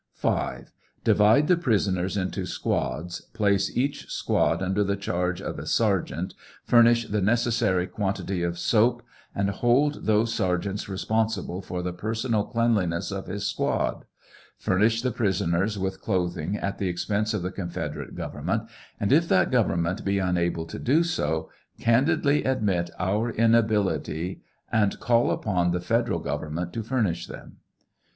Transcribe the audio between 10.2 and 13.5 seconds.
sergeants responsible for the personal cleanliness of his